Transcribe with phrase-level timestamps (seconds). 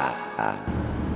[0.00, 0.42] 啊啊。
[0.42, 1.09] 啊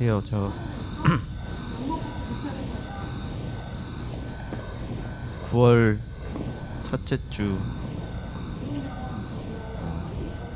[0.00, 0.22] 안녕하세요.
[0.30, 0.50] 저
[5.52, 5.98] 9월
[6.84, 7.58] 첫째 주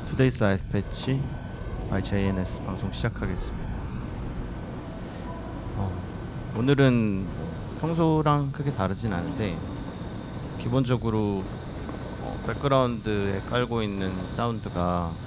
[0.07, 1.21] Today's Live Patch
[1.91, 3.69] by JNS 방송 시작하겠습니다.
[5.75, 5.91] 어,
[6.57, 7.27] 오늘은
[7.81, 9.55] 평소랑 크게 다르진 않은데
[10.57, 11.43] 기본적으로
[12.21, 15.24] 어, 백그라운드에 깔고 있는 사운드가 어,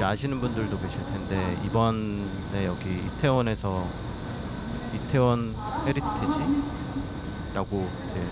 [0.00, 3.84] 혹시 아시는 분들도 계실 텐데 이번에 여기 이태원에서
[4.94, 5.52] 이태원
[5.86, 6.66] Heritage라고
[8.06, 8.22] 이제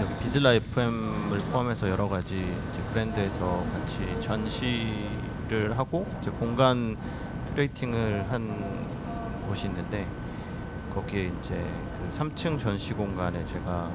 [0.00, 6.96] 여기 VISLA FM을 포함해서 여러 가지 이제 브랜드에서 같이 전시를 하고 이제 공간
[7.50, 8.86] curating을 한
[9.48, 10.06] 곳이 있는데
[10.94, 11.54] 거기에 이제
[11.98, 13.90] 그 3층 전시 공간에 제가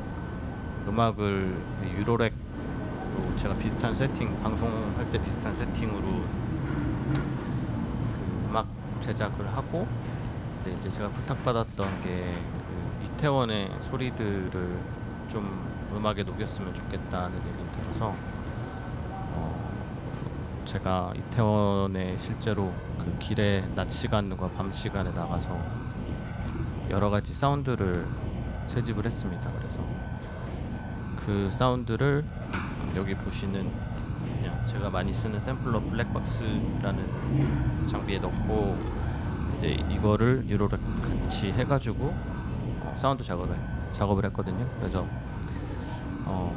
[0.90, 1.56] 음악을
[2.00, 2.43] 유로렉
[3.14, 6.08] 로 제가 비슷한 세팅 방송할 때 비슷한 세팅으로
[7.14, 8.68] 그 음악
[9.00, 9.88] 제작을 하고
[10.64, 14.80] 근데 이제 제가 부탁받았던 게 그 이태원의 소리들을
[15.30, 18.16] 좀 음악에 녹였으면 좋겠다는 얘기를 들어서
[19.32, 25.58] 어 제가 이태원에 실제로 그 길에 낮 시간과 밤 시간에 나가서
[26.90, 28.08] 여러 가지 사운드를
[28.68, 29.52] 채집을 했습니다.
[29.58, 29.80] 그래서
[31.18, 32.26] 그 사운드를
[32.96, 33.72] 여기 보시는
[34.38, 38.78] 그냥 제가 많이 쓰는 샘플러 블랙박스라는 장비에 넣고
[39.58, 43.56] 이제 이거를 유로를 같이 해가지고 어, 사운드 작업을
[43.92, 44.68] 작업을 했거든요.
[44.80, 45.06] 그래서
[46.26, 46.54] 어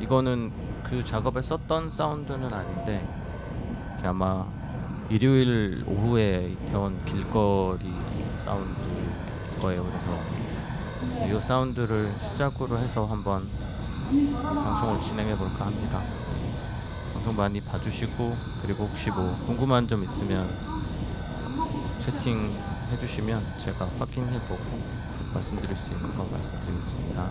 [0.00, 0.52] 이거는
[0.82, 3.06] 그 작업에 썼던 사운드는 아닌데
[4.02, 4.46] 아마
[5.08, 7.92] 일요일 오후에 이태원 길거리
[8.44, 8.80] 사운드
[9.60, 9.84] 거예요.
[9.84, 10.42] 그래서
[11.26, 13.42] 이 사운드를 시작으로 해서 한번
[14.12, 16.02] 방송을 진행해 볼까 합니다.
[17.14, 20.46] 방송 많이 봐주시고 그리고 혹시 뭐 궁금한 점 있으면
[22.04, 22.54] 채팅
[22.90, 24.60] 해주시면 제가 확인해 보고
[25.32, 27.30] 말씀드릴 수 있는 거 말씀드리겠습니다.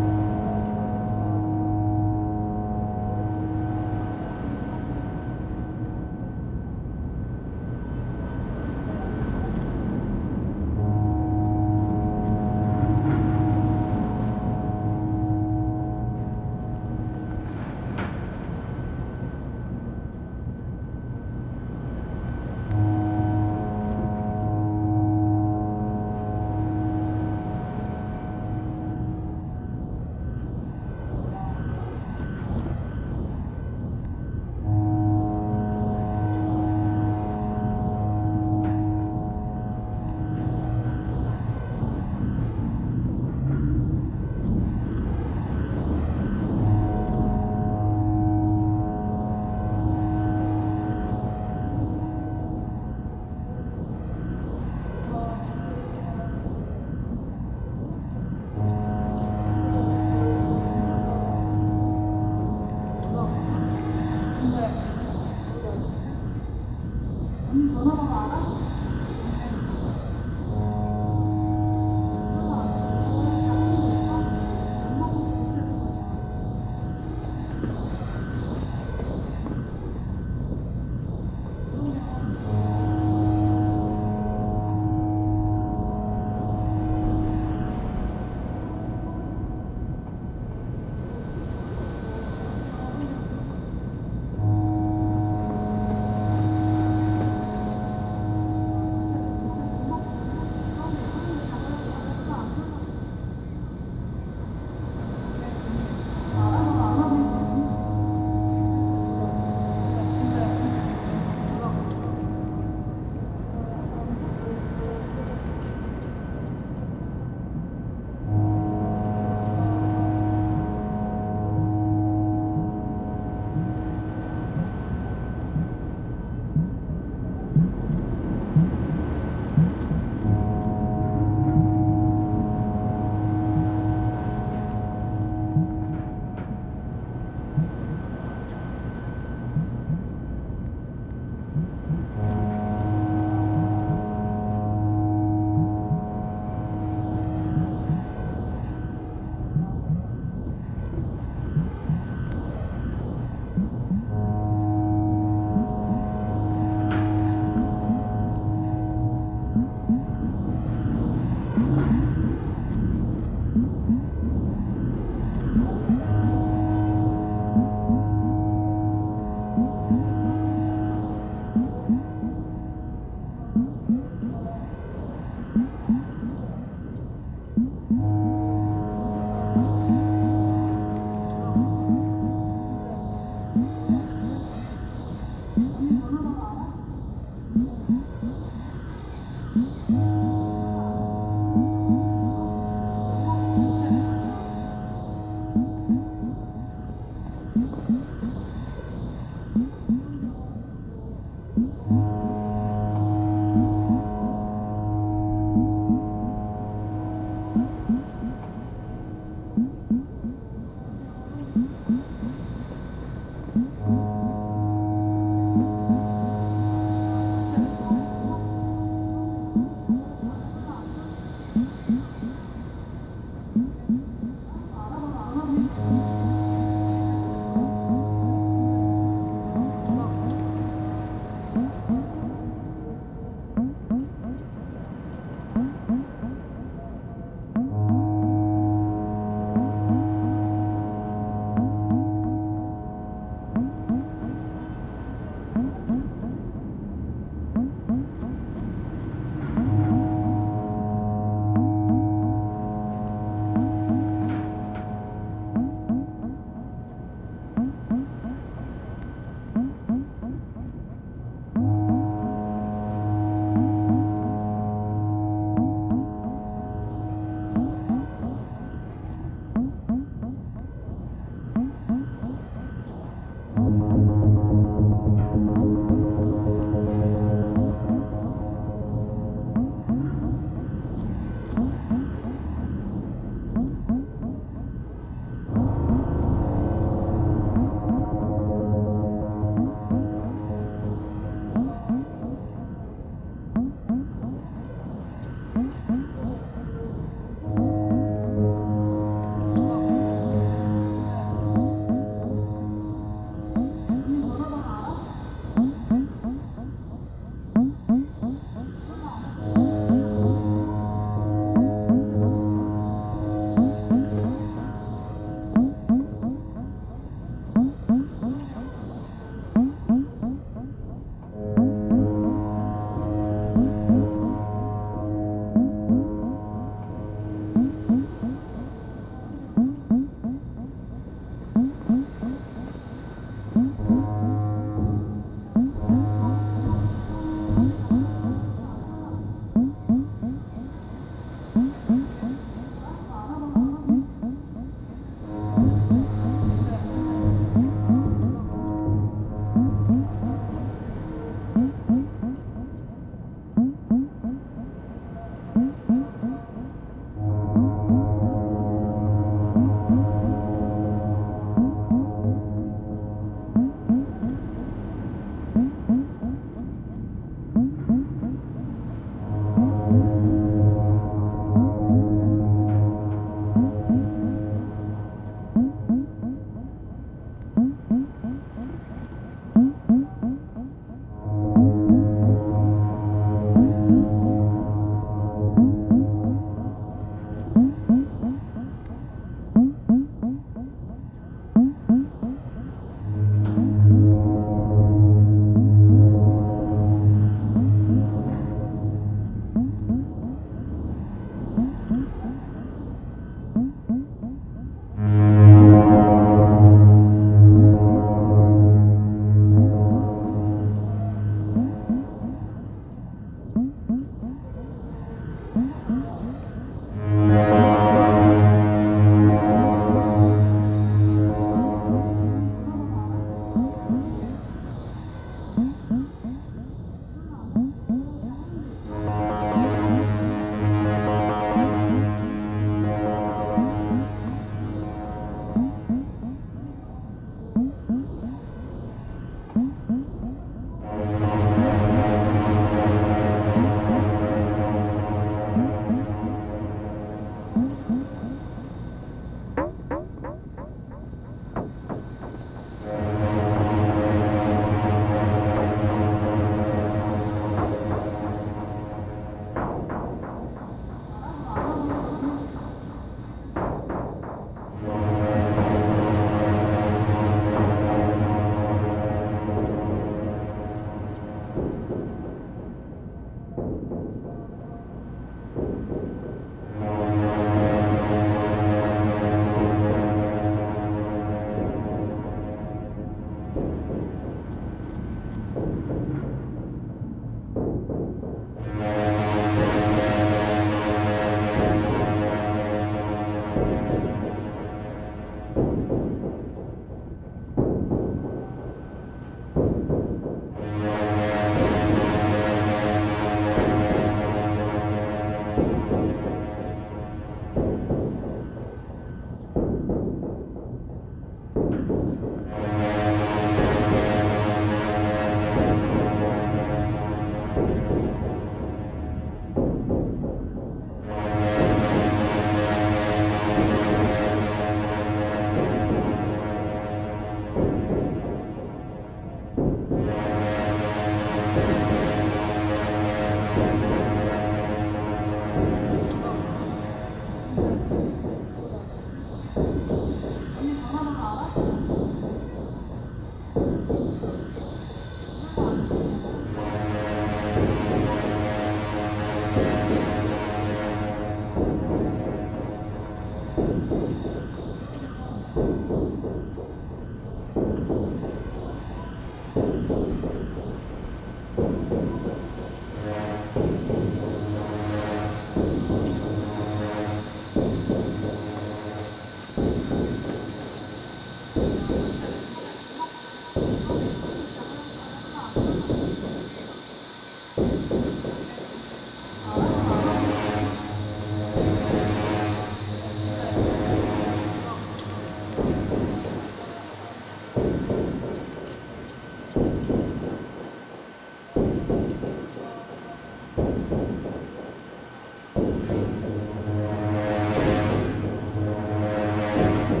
[599.78, 600.00] Thank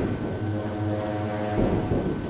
[2.22, 2.27] you.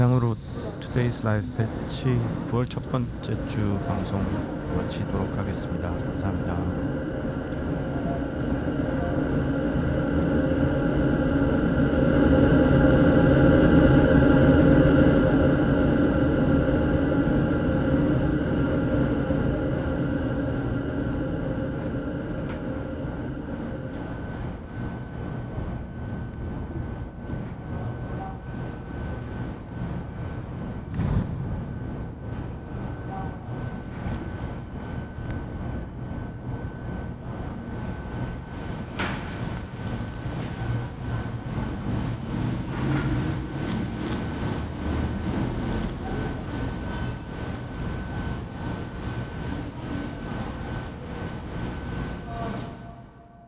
[0.00, 0.34] 이상으로
[0.80, 2.04] Today's Live 배치
[2.50, 4.24] 9월 첫 번째 주 방송
[4.74, 5.90] 마치도록 하겠습니다.
[5.90, 6.89] 감사합니다.